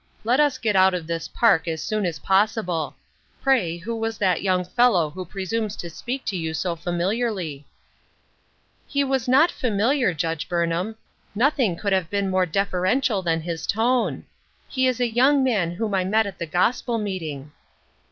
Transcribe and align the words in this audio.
Let 0.23 0.39
us 0.39 0.57
get 0.57 0.75
out 0.75 0.95
of 0.95 1.05
this 1.05 1.27
park 1.27 1.67
as 1.67 1.79
soon 1.79 2.07
as 2.07 2.17
possible. 2.17 2.95
Pray 3.39 3.77
who 3.77 3.95
was 3.95 4.17
that 4.17 4.41
young 4.41 4.65
fellow 4.65 5.11
who 5.11 5.23
presumes 5.25 5.75
to 5.75 5.91
speak 5.91 6.25
to 6.25 6.35
you 6.35 6.55
so 6.55 6.75
familiarly?"" 6.75 7.67
He 8.87 9.03
was 9.03 9.27
not 9.27 9.51
familiar, 9.51 10.11
Judge 10.15 10.49
Burnham; 10.49 10.95
nothing 11.35 11.75
could 11.77 11.93
have 11.93 12.09
been 12.09 12.31
more 12.31 12.47
deferential 12.47 13.21
than 13.21 13.41
his 13.41 13.67
tone. 13.67 13.83
A 13.83 13.89
WAITING 13.91 14.17
WORKER. 14.17 14.73
305 14.73 14.75
He 14.75 14.87
is 14.87 14.99
a 14.99 15.15
young 15.15 15.43
man 15.43 15.71
whom 15.75 15.93
I 15.93 16.03
met 16.03 16.25
at 16.25 16.39
the 16.39 16.47
Gospel 16.47 16.97
meeting." 16.97 17.51